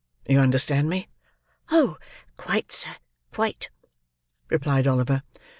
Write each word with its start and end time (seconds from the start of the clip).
You 0.27 0.39
understand 0.39 0.89
me?" 0.89 1.09
"Oh! 1.69 1.99
quite, 2.35 2.71
sir, 2.71 2.95
quite," 3.31 3.69
replied 4.49 4.87
Oliver. 4.87 5.21